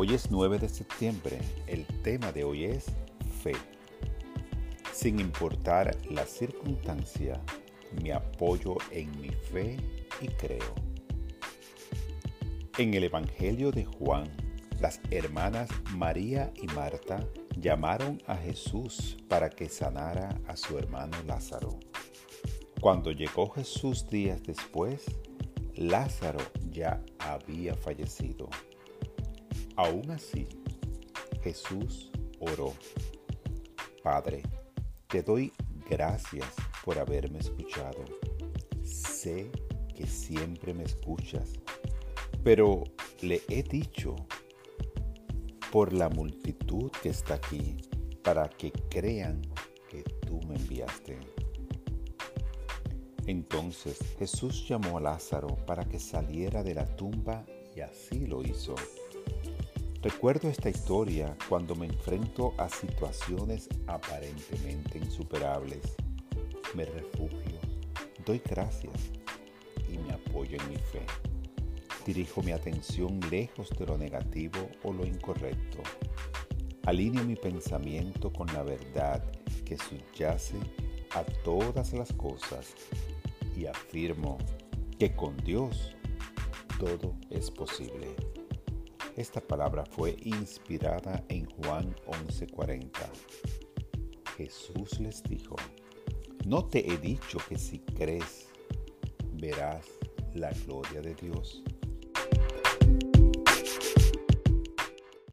Hoy 0.00 0.14
es 0.14 0.30
9 0.30 0.60
de 0.60 0.68
septiembre. 0.68 1.40
El 1.66 1.84
tema 2.04 2.30
de 2.30 2.44
hoy 2.44 2.66
es 2.66 2.84
fe. 3.42 3.56
Sin 4.92 5.18
importar 5.18 5.90
la 6.08 6.24
circunstancia, 6.24 7.42
me 8.00 8.12
apoyo 8.12 8.76
en 8.92 9.20
mi 9.20 9.30
fe 9.30 9.76
y 10.20 10.28
creo. 10.28 10.72
En 12.78 12.94
el 12.94 13.02
Evangelio 13.02 13.72
de 13.72 13.86
Juan, 13.86 14.30
las 14.78 15.00
hermanas 15.10 15.68
María 15.96 16.52
y 16.54 16.68
Marta 16.74 17.26
llamaron 17.56 18.22
a 18.28 18.36
Jesús 18.36 19.16
para 19.28 19.50
que 19.50 19.68
sanara 19.68 20.40
a 20.46 20.56
su 20.56 20.78
hermano 20.78 21.16
Lázaro. 21.26 21.76
Cuando 22.80 23.10
llegó 23.10 23.50
Jesús 23.50 24.08
días 24.08 24.44
después, 24.44 25.06
Lázaro 25.74 26.38
ya 26.70 27.02
había 27.18 27.74
fallecido. 27.74 28.48
Aún 29.78 30.10
así, 30.10 30.48
Jesús 31.40 32.10
oró. 32.40 32.74
Padre, 34.02 34.42
te 35.06 35.22
doy 35.22 35.52
gracias 35.88 36.52
por 36.84 36.98
haberme 36.98 37.38
escuchado. 37.38 38.04
Sé 38.82 39.52
que 39.94 40.04
siempre 40.04 40.74
me 40.74 40.82
escuchas, 40.82 41.52
pero 42.42 42.82
le 43.20 43.40
he 43.48 43.62
dicho 43.62 44.16
por 45.70 45.92
la 45.92 46.08
multitud 46.08 46.90
que 47.00 47.10
está 47.10 47.34
aquí, 47.34 47.76
para 48.24 48.48
que 48.48 48.72
crean 48.72 49.42
que 49.88 50.02
tú 50.02 50.40
me 50.48 50.56
enviaste. 50.56 51.20
Entonces 53.26 53.96
Jesús 54.18 54.66
llamó 54.66 54.98
a 54.98 55.02
Lázaro 55.02 55.54
para 55.66 55.84
que 55.84 56.00
saliera 56.00 56.64
de 56.64 56.74
la 56.74 56.96
tumba 56.96 57.46
y 57.76 57.80
así 57.80 58.26
lo 58.26 58.42
hizo. 58.42 58.74
Recuerdo 60.00 60.48
esta 60.48 60.70
historia 60.70 61.36
cuando 61.48 61.74
me 61.74 61.86
enfrento 61.86 62.54
a 62.56 62.68
situaciones 62.68 63.68
aparentemente 63.88 64.96
insuperables. 64.96 65.96
Me 66.74 66.84
refugio, 66.84 67.58
doy 68.24 68.40
gracias 68.48 68.94
y 69.92 69.98
me 69.98 70.12
apoyo 70.12 70.56
en 70.56 70.68
mi 70.68 70.76
fe. 70.76 71.04
Dirijo 72.06 72.42
mi 72.42 72.52
atención 72.52 73.18
lejos 73.28 73.70
de 73.70 73.86
lo 73.86 73.98
negativo 73.98 74.70
o 74.84 74.92
lo 74.92 75.04
incorrecto. 75.04 75.78
Alineo 76.86 77.24
mi 77.24 77.34
pensamiento 77.34 78.32
con 78.32 78.46
la 78.54 78.62
verdad 78.62 79.24
que 79.64 79.76
subyace 79.76 80.58
a 81.16 81.24
todas 81.42 81.92
las 81.92 82.12
cosas 82.12 82.72
y 83.56 83.66
afirmo 83.66 84.38
que 84.96 85.16
con 85.16 85.36
Dios 85.38 85.96
todo 86.78 87.16
es 87.30 87.50
posible. 87.50 88.14
Esta 89.18 89.40
palabra 89.40 89.84
fue 89.84 90.14
inspirada 90.22 91.24
en 91.28 91.44
Juan 91.46 91.92
11:40. 92.06 92.88
Jesús 94.36 95.00
les 95.00 95.24
dijo, 95.24 95.56
no 96.46 96.64
te 96.68 96.88
he 96.88 96.96
dicho 96.98 97.38
que 97.48 97.58
si 97.58 97.80
crees 97.80 98.46
verás 99.32 99.88
la 100.34 100.52
gloria 100.64 101.00
de 101.00 101.16
Dios. 101.16 101.64